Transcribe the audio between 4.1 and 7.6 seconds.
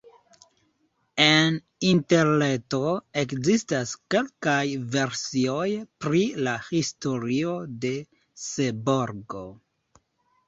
kelkaj versioj pri la historio